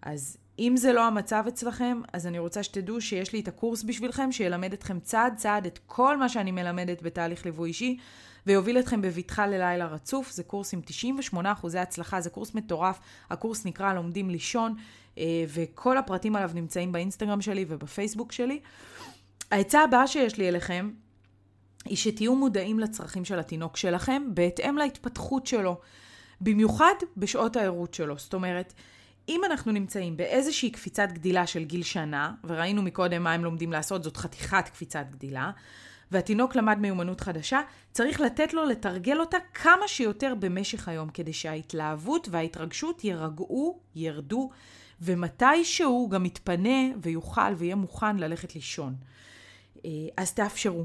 אז 0.03 0.37
אם 0.59 0.75
זה 0.77 0.93
לא 0.93 1.07
המצב 1.07 1.45
אצלכם, 1.49 2.01
אז 2.13 2.27
אני 2.27 2.39
רוצה 2.39 2.63
שתדעו 2.63 3.01
שיש 3.01 3.33
לי 3.33 3.41
את 3.41 3.49
הקורס 3.49 3.83
בשבילכם, 3.83 4.33
שילמד 4.33 4.73
אתכם 4.73 5.01
צעד 5.01 5.37
צעד 5.37 5.67
את 5.67 5.79
כל 5.87 6.17
מה 6.17 6.29
שאני 6.29 6.51
מלמדת 6.51 7.03
בתהליך 7.03 7.45
ליווי 7.45 7.69
אישי, 7.69 7.99
ויוביל 8.47 8.79
אתכם 8.79 9.03
בבטחה 9.03 9.47
ללילה 9.47 9.87
רצוף. 9.87 10.31
זה 10.31 10.43
קורס 10.43 10.75
עם 10.75 10.81
98% 11.35 11.39
הצלחה, 11.79 12.21
זה 12.21 12.31
קורס 12.31 12.55
מטורף. 12.55 13.01
הקורס 13.31 13.65
נקרא 13.65 13.95
לומדים 13.95 14.31
לישון. 14.31 14.75
וכל 15.49 15.99
הפרטים 15.99 16.37
עליו 16.37 16.51
נמצאים 16.55 16.93
באינסטגרם 16.93 17.41
שלי 17.41 17.65
ובפייסבוק 17.69 18.33
שלי. 18.33 18.61
העצה 19.51 19.83
הבאה 19.83 20.07
שיש 20.07 20.39
לי 20.39 20.49
אליכם, 20.49 20.91
היא 21.87 21.97
שתהיו 21.97 22.35
מודעים 22.35 22.79
לצרכים 22.79 23.25
של 23.25 23.39
התינוק 23.39 23.77
שלכם 23.77 24.23
בהתאם 24.35 24.79
להתפתחות 24.79 25.47
שלו, 25.47 25.81
במיוחד 26.41 26.95
בשעות 27.17 27.57
הערות 27.57 27.95
שלו. 27.95 28.19
זאת 28.19 28.35
אומרת, 28.35 28.73
אם 29.29 29.41
אנחנו 29.45 29.73
נמצאים 29.73 30.17
באיזושהי 30.17 30.71
קפיצת 30.71 31.09
גדילה 31.13 31.47
של 31.47 31.65
גיל 31.65 31.83
שנה, 31.83 32.33
וראינו 32.45 32.83
מקודם 32.83 33.23
מה 33.23 33.33
הם 33.33 33.45
לומדים 33.45 33.73
לעשות, 33.73 34.05
זאת 34.05 34.17
חתיכת 34.17 34.69
קפיצת 34.69 35.05
גדילה, 35.11 35.51
והתינוק 36.11 36.57
למד 36.57 36.79
מיומנות 36.79 37.21
חדשה, 37.21 37.61
צריך 37.93 38.21
לתת 38.21 38.55
לו 38.55 38.65
לתרגל 38.65 39.21
אותה 39.21 39.37
כמה 39.55 39.89
שיותר 39.89 40.35
במשך 40.39 40.89
היום, 40.89 41.09
כדי 41.09 41.33
שההתלהבות 41.33 42.29
וההתרגשות 42.31 43.05
יירגעו, 43.05 43.79
ירדו, 43.95 44.51
ומתישהו 45.01 46.09
גם 46.09 46.25
יתפנה 46.25 46.79
ויוכל 47.03 47.55
ויהיה 47.57 47.75
מוכן 47.75 48.17
ללכת 48.17 48.55
לישון. 48.55 48.95
אה, 49.85 49.91
אז 50.17 50.33
תאפשרו. 50.33 50.85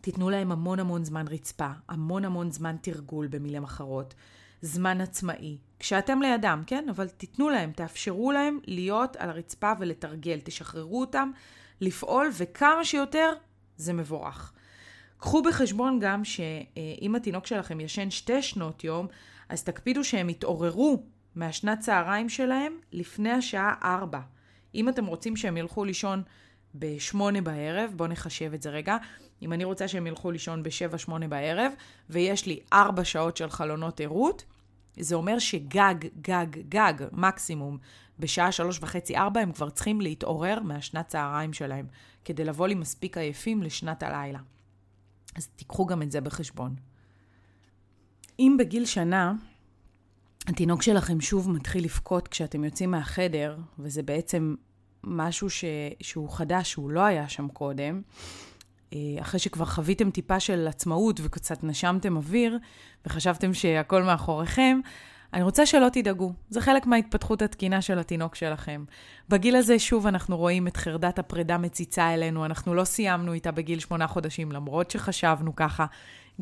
תיתנו 0.00 0.30
להם 0.30 0.52
המון 0.52 0.80
המון 0.80 1.04
זמן 1.04 1.24
רצפה, 1.28 1.70
המון 1.88 2.24
המון 2.24 2.50
זמן 2.50 2.76
תרגול 2.80 3.26
במילים 3.26 3.64
אחרות, 3.64 4.14
זמן 4.62 5.00
עצמאי. 5.00 5.58
כשאתם 5.78 6.22
לידם, 6.22 6.62
כן? 6.66 6.86
אבל 6.90 7.08
תיתנו 7.08 7.50
להם, 7.50 7.72
תאפשרו 7.72 8.32
להם 8.32 8.58
להיות 8.66 9.16
על 9.16 9.30
הרצפה 9.30 9.72
ולתרגל, 9.78 10.40
תשחררו 10.44 11.00
אותם 11.00 11.30
לפעול, 11.80 12.30
וכמה 12.38 12.84
שיותר 12.84 13.32
זה 13.76 13.92
מבורך. 13.92 14.52
קחו 15.18 15.42
בחשבון 15.42 15.98
גם 16.00 16.24
שאם 16.24 17.14
התינוק 17.16 17.46
שלכם 17.46 17.80
ישן 17.80 18.10
שתי 18.10 18.42
שנות 18.42 18.84
יום, 18.84 19.06
אז 19.48 19.64
תקפידו 19.64 20.04
שהם 20.04 20.28
יתעוררו 20.28 21.02
מהשנת 21.34 21.80
צהריים 21.80 22.28
שלהם 22.28 22.72
לפני 22.92 23.30
השעה 23.30 23.74
4. 23.82 24.20
אם 24.74 24.88
אתם 24.88 25.06
רוצים 25.06 25.36
שהם 25.36 25.56
ילכו 25.56 25.84
לישון 25.84 26.22
ב-8 26.78 27.40
בערב, 27.42 27.92
בואו 27.96 28.08
נחשב 28.08 28.54
את 28.54 28.62
זה 28.62 28.70
רגע. 28.70 28.96
אם 29.42 29.52
אני 29.52 29.64
רוצה 29.64 29.88
שהם 29.88 30.06
ילכו 30.06 30.30
לישון 30.30 30.62
ב-7-8 30.62 31.10
בערב, 31.28 31.72
ויש 32.10 32.46
לי 32.46 32.60
4 32.72 33.04
שעות 33.04 33.36
של 33.36 33.50
חלונות 33.50 34.00
ערות, 34.00 34.44
זה 34.96 35.14
אומר 35.14 35.38
שגג, 35.38 35.94
גג, 36.20 36.46
גג, 36.68 36.94
מקסימום, 37.12 37.78
בשעה 38.18 38.52
3 38.52 38.78
וחצי, 38.82 39.16
4, 39.16 39.40
הם 39.40 39.52
כבר 39.52 39.70
צריכים 39.70 40.00
להתעורר 40.00 40.60
מהשנת 40.62 41.08
צהריים 41.08 41.52
שלהם, 41.52 41.86
כדי 42.24 42.44
לבוא 42.44 42.66
לי 42.66 42.74
מספיק 42.74 43.18
עייפים 43.18 43.62
לשנת 43.62 44.02
הלילה. 44.02 44.38
אז 45.36 45.46
תיקחו 45.46 45.86
גם 45.86 46.02
את 46.02 46.10
זה 46.10 46.20
בחשבון. 46.20 46.74
אם 48.38 48.56
בגיל 48.58 48.86
שנה 48.86 49.32
התינוק 50.46 50.82
שלכם 50.82 51.20
שוב 51.20 51.50
מתחיל 51.50 51.84
לבכות 51.84 52.28
כשאתם 52.28 52.64
יוצאים 52.64 52.90
מהחדר, 52.90 53.56
וזה 53.78 54.02
בעצם 54.02 54.54
משהו 55.04 55.50
ש... 55.50 55.64
שהוא 56.00 56.30
חדש, 56.30 56.70
שהוא 56.70 56.90
לא 56.90 57.00
היה 57.00 57.28
שם 57.28 57.48
קודם, 57.48 58.02
אה, 58.92 58.98
אחרי 59.20 59.40
שכבר 59.40 59.64
חוויתם 59.64 60.10
טיפה 60.10 60.40
של 60.40 60.68
עצמאות 60.68 61.20
וקצת 61.22 61.64
נשמתם 61.64 62.16
אוויר, 62.16 62.58
וחשבתם 63.06 63.54
שהכל 63.54 64.02
מאחוריכם, 64.02 64.80
אני 65.34 65.42
רוצה 65.42 65.66
שלא 65.66 65.88
תדאגו, 65.92 66.32
זה 66.48 66.60
חלק 66.60 66.86
מההתפתחות 66.86 67.42
התקינה 67.42 67.82
של 67.82 67.98
התינוק 67.98 68.34
שלכם. 68.34 68.84
בגיל 69.28 69.56
הזה, 69.56 69.78
שוב, 69.78 70.06
אנחנו 70.06 70.36
רואים 70.36 70.66
את 70.66 70.76
חרדת 70.76 71.18
הפרידה 71.18 71.58
מציצה 71.58 72.14
אלינו, 72.14 72.44
אנחנו 72.44 72.74
לא 72.74 72.84
סיימנו 72.84 73.32
איתה 73.32 73.50
בגיל 73.50 73.78
שמונה 73.78 74.06
חודשים, 74.06 74.52
למרות 74.52 74.90
שחשבנו 74.90 75.56
ככה, 75.56 75.86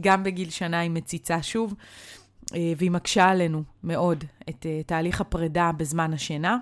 גם 0.00 0.22
בגיל 0.24 0.50
שנה 0.50 0.78
היא 0.78 0.90
מציצה 0.90 1.42
שוב, 1.42 1.74
אה, 2.54 2.72
והיא 2.76 2.90
מקשה 2.90 3.28
עלינו 3.28 3.62
מאוד 3.84 4.24
את 4.48 4.66
אה, 4.66 4.80
תהליך 4.86 5.20
הפרידה 5.20 5.70
בזמן 5.76 6.12
השינה. 6.12 6.58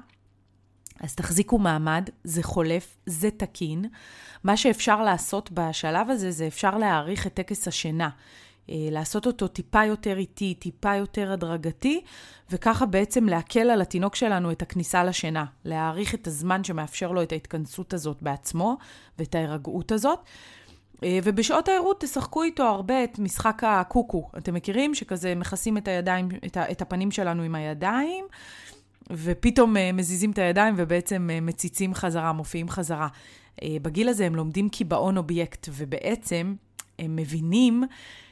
אז 1.01 1.15
תחזיקו 1.15 1.59
מעמד, 1.59 2.11
זה 2.25 2.43
חולף, 2.43 2.97
זה 3.07 3.31
תקין. 3.31 3.85
מה 4.45 4.57
שאפשר 4.57 5.03
לעשות 5.03 5.51
בשלב 5.53 6.11
הזה, 6.11 6.31
זה 6.31 6.47
אפשר 6.47 6.79
להעריך 6.79 7.27
את 7.27 7.35
טקס 7.35 7.69
השינה. 7.69 8.09
אה, 8.71 8.75
לעשות 8.91 9.27
אותו 9.27 9.49
טיפה 9.49 9.85
יותר 9.85 10.19
איטי, 10.19 10.55
טיפה 10.55 10.95
יותר 10.95 11.33
הדרגתי, 11.33 12.01
וככה 12.51 12.87
בעצם 12.87 13.29
להקל 13.29 13.71
על 13.71 13.83
התינוק 13.83 14.15
שלנו 14.15 14.53
את 14.53 14.63
הכניסה 14.63 15.05
לשינה, 15.05 15.45
להעריך 15.65 16.15
את 16.15 16.27
הזמן 16.27 16.65
שמאפשר 16.65 17.13
לו 17.13 17.23
את 17.23 17.33
ההתכנסות 17.33 17.95
הזאת 17.95 18.23
בעצמו 18.23 18.77
ואת 19.19 19.35
ההירגעות 19.35 19.93
הזאת. 19.93 20.19
אה, 21.05 21.19
ובשעות 21.25 21.69
הערות 21.69 22.01
תשחקו 22.01 22.43
איתו 22.43 22.63
הרבה 22.63 23.05
את 23.05 23.19
משחק 23.19 23.63
הקוקו. 23.65 24.31
אתם 24.39 24.55
מכירים? 24.55 24.95
שכזה 24.95 25.35
מכסים 25.35 25.79
את 25.79 25.89
הידיים, 25.89 26.29
את 26.57 26.83
הפנים 26.83 27.11
שלנו 27.11 27.43
עם 27.43 27.55
הידיים, 27.55 28.25
ופתאום 29.11 29.77
אה, 29.77 29.93
מזיזים 29.93 30.31
את 30.31 30.39
הידיים 30.39 30.75
ובעצם 30.79 31.31
מציצים 31.43 31.95
חזרה, 31.95 32.33
מופיעים 32.33 32.69
חזרה. 32.69 33.09
בגיל 33.65 34.09
הזה 34.09 34.27
הם 34.27 34.35
לומדים 34.35 34.69
קיבעון 34.69 35.17
אובייקט, 35.17 35.69
ובעצם 35.73 36.55
הם 36.99 37.17
מבינים 37.17 37.85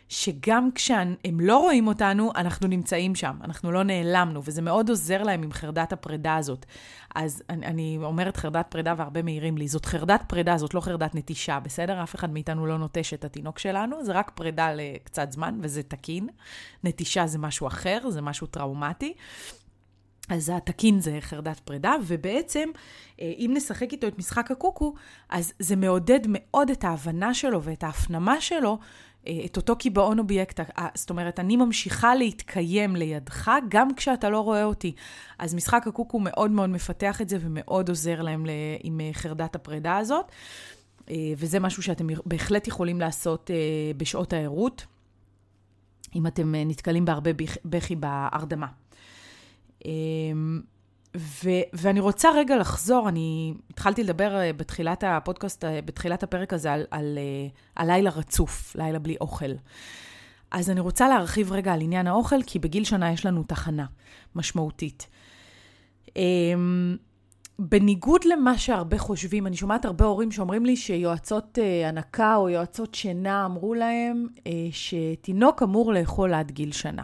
שגם 0.09 0.69
כשהם 0.75 1.41
לא 1.41 1.59
רואים 1.59 1.87
אותנו, 1.87 2.33
אנחנו 2.37 2.69
נמצאים 2.69 3.15
שם, 3.15 3.37
אנחנו 3.45 3.73
לא 3.73 3.83
נעלמנו, 3.83 4.43
וזה 4.45 4.63
מאוד 4.63 4.89
עוזר 4.89 5.23
להם 5.23 5.43
עם 5.43 5.53
חרדת 5.53 5.93
הפרידה 5.93 6.37
הזאת. 6.37 6.67
אז 7.15 7.43
אני, 7.51 7.67
אני 7.67 7.99
אומרת 8.03 8.37
חרדת 8.37 8.67
פרידה 8.69 8.95
והרבה 8.97 9.23
מעירים 9.23 9.59
לי, 9.59 9.69
זאת 9.69 9.87
חרדת 9.87 10.21
פרידה, 10.29 10.59
זאת 10.59 10.75
לא 10.75 10.81
חרדת 10.81 11.15
נטישה, 11.15 11.61
בסדר? 11.61 12.03
אף 12.03 12.15
אחד 12.15 12.31
מאיתנו 12.33 12.67
לא 12.67 12.79
נוטש 12.79 13.15
את 13.15 13.25
התינוק 13.25 13.59
שלנו, 13.59 14.05
זה 14.05 14.13
רק 14.13 14.31
פרידה 14.35 14.73
לקצת 14.75 15.33
זמן, 15.33 15.59
וזה 15.63 15.83
תקין. 15.83 16.29
נטישה 16.85 17.27
זה 17.27 17.39
משהו 17.39 17.67
אחר, 17.67 18.11
זה 18.11 18.23
משהו 18.23 18.47
טראומטי. 18.47 19.15
אז 20.29 20.53
התקין 20.55 21.01
זה 21.01 21.19
חרדת 21.21 21.61
פרידה, 21.61 21.95
ובעצם, 22.07 22.69
אה, 23.21 23.33
אם 23.39 23.51
נשחק 23.55 23.93
איתו 23.93 24.07
את 24.07 24.19
משחק 24.19 24.51
הקוקו, 24.51 24.95
אז 25.29 25.53
זה 25.59 25.77
מעודד 25.77 26.21
מאוד 26.29 26.71
את 26.71 26.85
ההבנה 26.85 27.35
שלו 27.35 27.63
ואת 27.63 27.85
ההפנמה 27.85 28.41
שלו 28.41 28.79
אה, 29.27 29.41
את 29.45 29.57
אותו 29.57 29.77
קיבעון 29.77 30.19
אובייקט, 30.19 30.61
זאת 30.95 31.11
אומרת, 31.11 31.41
אני 31.41 31.57
ממשיכה 31.57 32.15
להתקיים 32.15 32.97
לידך 32.97 33.53
גם 33.69 33.95
כשאתה 33.95 34.29
לא 34.29 34.41
רואה 34.41 34.65
אותי. 34.65 34.95
אז 35.39 35.55
משחק 35.55 35.87
הקוקו 35.87 36.21
מאוד 36.21 36.51
מאוד 36.51 36.71
מפתח 36.71 37.21
את 37.21 37.29
זה 37.29 37.37
ומאוד 37.41 37.89
עוזר 37.89 38.23
להם 38.23 38.47
עם 38.83 39.01
אה, 39.01 39.11
חרדת 39.13 39.55
הפרידה 39.55 39.97
הזאת. 39.97 40.33
אה, 41.11 41.15
וזה 41.37 41.61
משהו 41.61 41.83
שאתם 41.83 42.07
בהחלט 42.27 42.69
יכולים 42.69 43.01
לעשות 43.01 43.51
בשעות 43.97 44.33
הערות, 44.33 44.87
אם 46.15 46.27
אתם 46.27 46.55
נתקלים 46.55 47.05
בהרבה 47.05 47.31
בכי 47.65 47.97
בהרדמה. 47.97 48.67
ו- 51.17 51.67
ואני 51.73 52.01
רוצה 52.01 52.29
רגע 52.37 52.57
לחזור, 52.57 53.09
אני 53.09 53.55
התחלתי 53.71 54.05
לדבר 54.05 54.37
אה, 54.37 54.53
בתחילת 54.53 55.05
הפודקאסט, 55.07 55.65
אה, 55.65 55.81
בתחילת 55.85 56.23
הפרק 56.23 56.53
הזה, 56.53 56.73
על, 56.73 56.85
על, 56.91 57.19
אה, 57.19 57.49
על 57.77 57.87
לילה 57.87 58.11
רצוף, 58.11 58.77
לילה 58.77 58.99
בלי 58.99 59.17
אוכל. 59.21 59.51
אז 60.51 60.71
אני 60.71 60.81
רוצה 60.81 61.09
להרחיב 61.09 61.53
רגע 61.53 61.73
על 61.73 61.81
עניין 61.81 62.07
האוכל, 62.07 62.43
כי 62.47 62.59
בגיל 62.59 62.85
שנה 62.85 63.13
יש 63.13 63.27
לנו 63.27 63.43
תחנה 63.43 63.87
משמעותית. 64.35 65.07
אמ, 66.17 66.97
בניגוד 67.59 68.21
למה 68.25 68.59
שהרבה 68.59 68.99
חושבים, 68.99 69.47
אני 69.47 69.57
שומעת 69.57 69.85
הרבה 69.85 70.05
הורים 70.05 70.33
שאומרים 70.33 70.67
לי 70.67 70.77
שיועצות 70.77 71.59
הנקה 71.87 72.37
או 72.37 72.49
יועצות 72.49 72.95
שינה 72.95 73.47
אמרו 73.47 73.75
להם 73.75 74.27
שתינוק 74.71 75.63
אמור 75.63 75.93
לאכול 75.93 76.35
עד 76.35 76.51
גיל 76.51 76.73
שנה. 76.73 77.03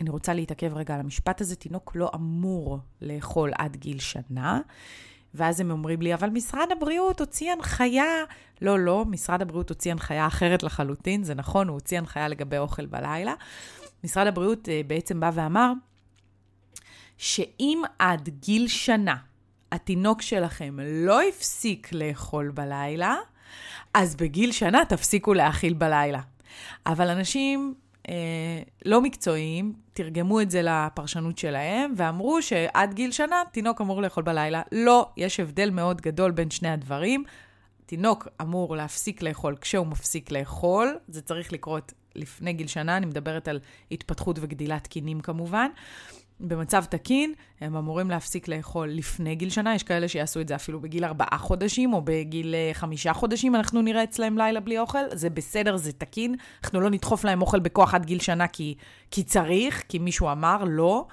אני 0.00 0.10
רוצה 0.10 0.34
להתעכב 0.34 0.74
רגע 0.74 0.94
על 0.94 1.00
המשפט 1.00 1.40
הזה, 1.40 1.56
תינוק 1.56 1.92
לא 1.94 2.10
אמור 2.14 2.78
לאכול 3.02 3.52
עד 3.58 3.76
גיל 3.76 3.98
שנה. 3.98 4.60
ואז 5.34 5.60
הם 5.60 5.70
אומרים 5.70 6.02
לי, 6.02 6.14
אבל 6.14 6.30
משרד 6.30 6.68
הבריאות 6.72 7.20
הוציא 7.20 7.52
הנחיה. 7.52 8.04
לא, 8.62 8.78
לא, 8.78 9.04
משרד 9.04 9.42
הבריאות 9.42 9.68
הוציא 9.68 9.92
הנחיה 9.92 10.26
אחרת 10.26 10.62
לחלוטין, 10.62 11.24
זה 11.24 11.34
נכון, 11.34 11.68
הוא 11.68 11.74
הוציא 11.74 11.98
הנחיה 11.98 12.28
לגבי 12.28 12.58
אוכל 12.58 12.86
בלילה. 12.86 13.34
משרד 14.04 14.26
הבריאות 14.26 14.68
uh, 14.68 14.86
בעצם 14.86 15.20
בא 15.20 15.30
ואמר, 15.34 15.72
שאם 17.18 17.82
עד 17.98 18.28
גיל 18.28 18.68
שנה 18.68 19.16
התינוק 19.72 20.22
שלכם 20.22 20.76
לא 20.82 21.20
הפסיק 21.28 21.92
לאכול 21.92 22.50
בלילה, 22.50 23.16
אז 23.94 24.16
בגיל 24.16 24.52
שנה 24.52 24.84
תפסיקו 24.88 25.34
להאכיל 25.34 25.74
בלילה. 25.74 26.20
אבל 26.86 27.08
אנשים 27.08 27.74
אה, 28.08 28.62
לא 28.84 29.00
מקצועיים, 29.00 29.72
תרגמו 30.02 30.40
את 30.40 30.50
זה 30.50 30.62
לפרשנות 30.62 31.38
שלהם, 31.38 31.92
ואמרו 31.96 32.42
שעד 32.42 32.94
גיל 32.94 33.12
שנה 33.12 33.42
תינוק 33.52 33.80
אמור 33.80 34.02
לאכול 34.02 34.22
בלילה. 34.22 34.62
לא, 34.72 35.08
יש 35.16 35.40
הבדל 35.40 35.70
מאוד 35.70 36.00
גדול 36.00 36.30
בין 36.30 36.50
שני 36.50 36.68
הדברים. 36.68 37.24
תינוק 37.86 38.28
אמור 38.40 38.76
להפסיק 38.76 39.22
לאכול 39.22 39.56
כשהוא 39.60 39.86
מפסיק 39.86 40.30
לאכול, 40.30 40.98
זה 41.08 41.22
צריך 41.22 41.52
לקרות 41.52 41.92
לפני 42.14 42.52
גיל 42.52 42.66
שנה, 42.66 42.96
אני 42.96 43.06
מדברת 43.06 43.48
על 43.48 43.60
התפתחות 43.90 44.36
וגדילת 44.40 44.86
קינים 44.86 45.20
כמובן. 45.20 45.70
במצב 46.40 46.84
תקין, 46.84 47.34
הם 47.60 47.76
אמורים 47.76 48.10
להפסיק 48.10 48.48
לאכול 48.48 48.88
לפני 48.88 49.34
גיל 49.34 49.50
שנה, 49.50 49.74
יש 49.74 49.82
כאלה 49.82 50.08
שיעשו 50.08 50.40
את 50.40 50.48
זה 50.48 50.54
אפילו 50.54 50.80
בגיל 50.80 51.04
ארבעה 51.04 51.38
חודשים, 51.38 51.92
או 51.92 52.02
בגיל 52.04 52.54
אה, 52.54 52.70
חמישה 52.72 53.12
חודשים, 53.12 53.54
אנחנו 53.54 53.82
נראה 53.82 54.04
אצלם 54.04 54.38
לילה 54.38 54.60
בלי 54.60 54.78
אוכל, 54.78 54.98
זה 55.12 55.30
בסדר, 55.30 55.76
זה 55.76 55.92
תקין. 55.92 56.34
אנחנו 56.64 56.80
לא 56.80 56.90
נדחוף 56.90 57.24
להם 57.24 57.42
אוכל 57.42 57.60
בכוח 57.60 57.94
עד 57.94 58.06
גיל 58.06 58.20
שנה 58.20 58.46
כי, 58.46 58.74
כי 59.10 59.22
צריך, 59.22 59.82
כי 59.88 59.98
מישהו 59.98 60.32
אמר, 60.32 60.64
לא. 60.66 61.06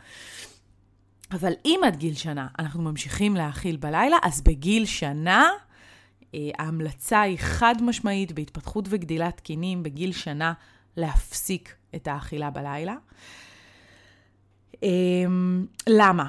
אבל 1.31 1.53
אם 1.65 1.79
עד 1.85 1.95
גיל 1.95 2.15
שנה 2.15 2.47
אנחנו 2.59 2.81
ממשיכים 2.81 3.35
להאכיל 3.35 3.77
בלילה, 3.77 4.17
אז 4.23 4.41
בגיל 4.41 4.85
שנה 4.85 5.49
אה, 6.35 6.39
ההמלצה 6.59 7.21
היא 7.21 7.37
חד 7.39 7.75
משמעית 7.81 8.31
בהתפתחות 8.31 8.85
וגדילת 8.89 9.37
תקינים 9.37 9.83
בגיל 9.83 10.11
שנה 10.11 10.53
להפסיק 10.97 11.75
את 11.95 12.07
האכילה 12.07 12.49
בלילה. 12.49 12.95
אמ, 14.83 15.65
למה? 15.87 16.27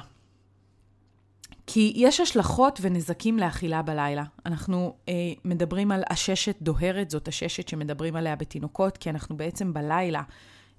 כי 1.67 1.93
יש 1.95 2.19
השלכות 2.19 2.79
ונזקים 2.81 3.37
לאכילה 3.37 3.81
בלילה. 3.81 4.23
אנחנו 4.45 4.95
אה, 5.09 5.13
מדברים 5.45 5.91
על 5.91 6.03
עששת 6.09 6.55
דוהרת, 6.61 7.09
זאת 7.09 7.27
עששת 7.27 7.67
שמדברים 7.67 8.15
עליה 8.15 8.35
בתינוקות, 8.35 8.97
כי 8.97 9.09
אנחנו 9.09 9.37
בעצם 9.37 9.73
בלילה 9.73 10.21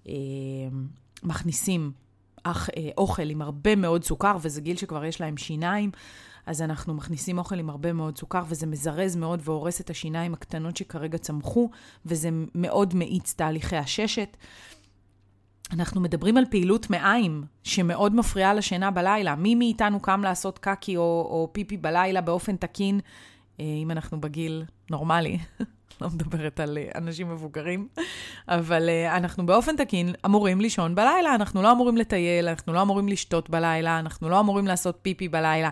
אה, 0.08 0.14
מכניסים 1.22 1.92
אך, 2.42 2.70
אה, 2.76 2.90
אוכל 2.98 3.30
עם 3.30 3.42
הרבה 3.42 3.76
מאוד 3.76 4.04
סוכר, 4.04 4.36
וזה 4.40 4.60
גיל 4.60 4.76
שכבר 4.76 5.04
יש 5.04 5.20
להם 5.20 5.36
שיניים, 5.36 5.90
אז 6.46 6.62
אנחנו 6.62 6.94
מכניסים 6.94 7.38
אוכל 7.38 7.58
עם 7.58 7.70
הרבה 7.70 7.92
מאוד 7.92 8.18
סוכר, 8.18 8.42
וזה 8.48 8.66
מזרז 8.66 9.16
מאוד 9.16 9.40
והורס 9.44 9.80
את 9.80 9.90
השיניים 9.90 10.34
הקטנות 10.34 10.76
שכרגע 10.76 11.18
צמחו, 11.18 11.70
וזה 12.06 12.28
מאוד 12.54 12.94
מאיץ 12.94 13.34
תהליכי 13.34 13.76
עששת. 13.76 14.36
אנחנו 15.72 16.00
מדברים 16.00 16.36
על 16.36 16.44
פעילות 16.50 16.90
מעיים, 16.90 17.44
שמאוד 17.62 18.14
מפריעה 18.14 18.54
לשינה 18.54 18.90
בלילה. 18.90 19.34
מי 19.34 19.54
מאיתנו 19.54 20.00
קם 20.00 20.20
לעשות 20.24 20.58
קקי 20.58 20.96
או, 20.96 21.02
או 21.02 21.48
פיפי 21.52 21.76
בלילה 21.76 22.20
באופן 22.20 22.56
תקין, 22.56 23.00
אה, 23.60 23.64
אם 23.64 23.90
אנחנו 23.90 24.20
בגיל 24.20 24.64
נורמלי, 24.90 25.38
לא 26.00 26.08
מדברת 26.08 26.60
על 26.60 26.78
אה, 26.78 26.88
אנשים 26.94 27.30
מבוגרים, 27.32 27.88
אבל 28.48 28.88
אה, 28.88 29.16
אנחנו 29.16 29.46
באופן 29.46 29.76
תקין 29.76 30.14
אמורים 30.26 30.60
לישון 30.60 30.94
בלילה, 30.94 31.34
אנחנו 31.34 31.62
לא 31.62 31.72
אמורים 31.72 31.96
לטייל, 31.96 32.48
אנחנו 32.48 32.72
לא 32.72 32.82
אמורים 32.82 33.08
לשתות 33.08 33.50
בלילה, 33.50 33.98
אנחנו 33.98 34.28
לא 34.28 34.40
אמורים 34.40 34.66
לעשות 34.66 34.98
פיפי 35.02 35.28
בלילה. 35.28 35.68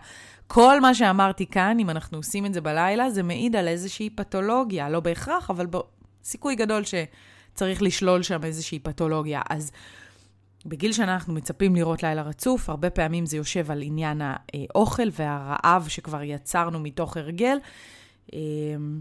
כל 0.47 0.81
מה 0.81 0.95
שאמרתי 0.95 1.47
כאן, 1.47 1.78
אם 1.78 1.90
אנחנו 1.90 2.19
עושים 2.19 2.47
את 2.47 2.55
זה 2.55 2.61
בלילה, 2.61 3.11
זה 3.11 3.23
מעיד 3.23 3.57
על 3.57 3.69
איזושהי 3.69 4.11
פתולוגיה, 4.11 4.90
לא 4.90 5.00
בהכרח, 5.00 5.50
אבל 5.50 5.67
סיכוי 6.25 6.55
גדול 6.55 6.85
ש... 6.85 6.95
צריך 7.59 7.83
לשלול 7.83 8.23
שם 8.23 8.45
איזושהי 8.45 8.79
פתולוגיה. 8.79 9.41
אז 9.50 9.73
בגיל 10.67 10.93
שנה 10.93 11.15
אנחנו 11.15 11.35
מצפים 11.35 11.77
לראות 11.77 12.03
לילה 12.03 12.23
רצוף, 12.23 12.71
הרבה 12.71 12.91
פעמים 12.91 13.27
זה 13.27 13.37
יושב 13.37 13.71
על 13.71 13.83
עניין 13.83 14.23
האוכל 14.23 15.09
והרעב 15.12 15.88
שכבר 15.88 16.23
יצרנו 16.23 16.81
מתוך 16.81 17.17
הרגל. 17.17 17.59
אמ, 18.33 19.00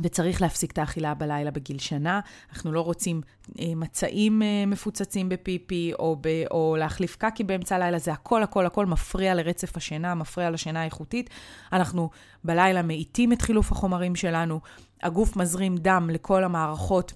וצריך 0.00 0.42
להפסיק 0.42 0.72
את 0.72 0.78
האכילה 0.78 1.14
בלילה 1.14 1.50
בגיל 1.50 1.78
שנה. 1.78 2.20
אנחנו 2.52 2.72
לא 2.72 2.80
רוצים 2.80 3.20
אה, 3.60 3.64
מצעים 3.76 4.42
אה, 4.42 4.64
מפוצצים 4.66 5.28
בפיפי 5.28 5.92
או, 5.98 6.16
ב, 6.20 6.28
או 6.50 6.76
להחליף 6.78 7.16
קקי 7.16 7.44
באמצע 7.44 7.76
הלילה, 7.76 7.98
זה 7.98 8.12
הכל 8.12 8.42
הכל 8.42 8.66
הכל 8.66 8.86
מפריע 8.86 9.34
לרצף 9.34 9.76
השינה, 9.76 10.14
מפריע 10.14 10.50
לשינה 10.50 10.80
האיכותית. 10.80 11.30
אנחנו 11.72 12.10
בלילה 12.44 12.82
מאיטים 12.82 13.32
את 13.32 13.42
חילוף 13.42 13.72
החומרים 13.72 14.16
שלנו, 14.16 14.60
הגוף 15.02 15.36
מזרים 15.36 15.76
דם 15.76 16.10
לכל 16.12 16.44
המערכות 16.44 17.12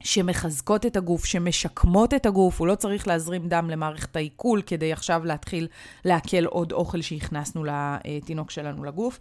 שמחזקות 0.00 0.86
את 0.86 0.96
הגוף, 0.96 1.24
שמשקמות 1.24 2.14
את 2.14 2.26
הגוף, 2.26 2.60
הוא 2.60 2.66
לא 2.66 2.74
צריך 2.74 3.08
להזרים 3.08 3.48
דם 3.48 3.70
למערכת 3.70 4.16
העיכול 4.16 4.62
כדי 4.66 4.92
עכשיו 4.92 5.24
להתחיל 5.24 5.68
לעכל 6.04 6.44
עוד 6.44 6.72
אוכל 6.72 7.00
שהכנסנו 7.00 7.64
לתינוק 7.64 8.50
שלנו 8.50 8.84
לגוף. 8.84 9.18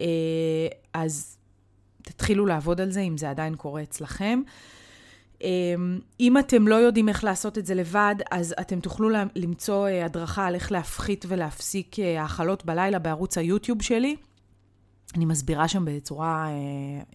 אה, 0.00 0.06
אז 0.94 1.36
תתחילו 2.02 2.46
לעבוד 2.46 2.80
על 2.80 2.90
זה, 2.90 3.00
אם 3.00 3.18
זה 3.18 3.30
עדיין 3.30 3.54
קורה 3.54 3.82
אצלכם. 3.82 4.42
אה, 5.42 5.48
אם 6.20 6.38
אתם 6.38 6.68
לא 6.68 6.74
יודעים 6.74 7.08
איך 7.08 7.24
לעשות 7.24 7.58
את 7.58 7.66
זה 7.66 7.74
לבד, 7.74 8.14
אז 8.30 8.54
אתם 8.60 8.80
תוכלו 8.80 9.08
למצוא 9.36 9.88
אה, 9.88 10.04
הדרכה 10.04 10.46
על 10.46 10.54
איך 10.54 10.72
להפחית 10.72 11.24
ולהפסיק 11.28 11.96
האכלות 11.98 12.64
בלילה 12.64 12.98
בערוץ 12.98 13.38
היוטיוב 13.38 13.82
שלי. 13.82 14.16
אני 15.16 15.24
מסבירה 15.24 15.68
שם 15.68 15.84
בצורה 15.84 16.46
אה, 16.46 16.52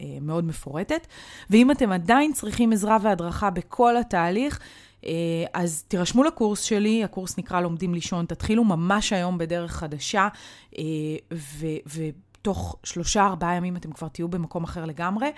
אה, 0.02 0.18
מאוד 0.22 0.46
מפורטת. 0.46 1.08
ואם 1.50 1.72
אתם 1.72 1.92
עדיין 1.92 2.34
צריכים 2.34 2.72
עזרה 2.72 2.98
והדרכה 3.02 3.50
בכל 3.50 3.98
התהליך, 3.98 4.60
אה, 5.06 5.12
אז 5.54 5.84
תירשמו 5.88 6.24
לקורס 6.24 6.62
שלי, 6.62 7.04
הקורס 7.04 7.38
נקרא 7.38 7.62
לומדים 7.62 7.94
לישון, 7.94 8.26
תתחילו 8.26 8.64
ממש 8.64 9.14
היום 9.14 9.38
בדרך 9.38 9.72
חדשה, 9.72 10.28
אה, 10.78 10.84
ותוך 11.96 12.76
שלושה, 12.84 13.26
ארבעה 13.26 13.56
ימים 13.56 13.76
אתם 13.76 13.92
כבר 13.92 14.08
תהיו 14.08 14.28
במקום 14.28 14.64
אחר 14.64 14.86
לגמרי. 14.86 15.32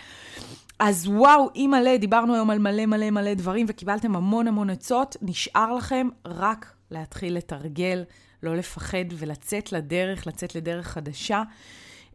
אז 0.79 1.07
וואו, 1.07 1.49
אי 1.55 1.67
מלא, 1.67 1.97
דיברנו 1.97 2.33
היום 2.33 2.49
על 2.49 2.59
מלא 2.59 2.85
מלא 2.85 3.09
מלא 3.09 3.33
דברים 3.33 3.65
וקיבלתם 3.69 4.15
המון 4.15 4.47
המון 4.47 4.69
עצות, 4.69 5.17
נשאר 5.21 5.73
לכם 5.73 6.07
רק 6.25 6.73
להתחיל 6.91 7.37
לתרגל, 7.37 8.03
לא 8.43 8.55
לפחד 8.55 9.05
ולצאת 9.11 9.71
לדרך, 9.71 10.27
לצאת 10.27 10.55
לדרך 10.55 10.87
חדשה. 10.87 11.43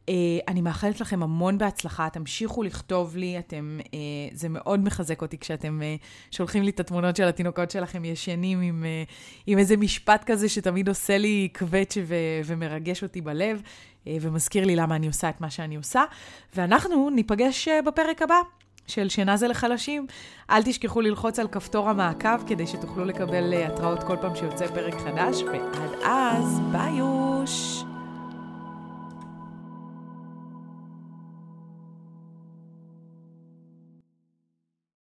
Uh, 0.06 0.10
אני 0.48 0.60
מאחלת 0.60 1.00
לכם 1.00 1.22
המון 1.22 1.58
בהצלחה, 1.58 2.08
תמשיכו 2.12 2.62
לכתוב 2.62 3.16
לי, 3.16 3.38
אתם, 3.38 3.78
uh, 3.82 3.88
זה 4.32 4.48
מאוד 4.48 4.80
מחזק 4.80 5.22
אותי 5.22 5.38
כשאתם 5.38 5.80
uh, 5.80 6.04
שולחים 6.30 6.62
לי 6.62 6.70
את 6.70 6.80
התמונות 6.80 7.16
של 7.16 7.24
התינוקות 7.24 7.70
שלכם 7.70 8.04
ישנים 8.04 8.60
עם, 8.60 8.84
עם 9.46 9.58
איזה 9.58 9.76
משפט 9.76 10.24
כזה 10.26 10.48
שתמיד 10.48 10.88
עושה 10.88 11.18
לי 11.18 11.48
קווץ' 11.58 11.96
ו- 12.06 12.14
ומרגש 12.44 13.02
אותי 13.02 13.20
בלב, 13.20 13.62
ומזכיר 14.06 14.64
לי 14.64 14.76
למה 14.76 14.96
אני 14.96 15.06
עושה 15.06 15.28
את 15.28 15.40
מה 15.40 15.50
שאני 15.50 15.76
עושה. 15.76 16.02
ואנחנו 16.56 17.10
ניפגש 17.10 17.68
בפרק 17.68 18.22
הבא. 18.22 18.40
של 18.86 19.08
שינה 19.08 19.36
זה 19.36 19.48
לחלשים. 19.48 20.06
אל 20.50 20.62
תשכחו 20.62 21.00
ללחוץ 21.00 21.38
על 21.38 21.48
כפתור 21.48 21.90
המעקב 21.90 22.46
כדי 22.46 22.66
שתוכלו 22.66 23.04
לקבל 23.04 23.54
התראות 23.54 24.02
כל 24.02 24.16
פעם 24.20 24.36
שיוצא 24.36 24.66
פרק 24.66 24.94
חדש, 24.94 25.42
ועד 25.42 25.90
אז, 26.04 26.60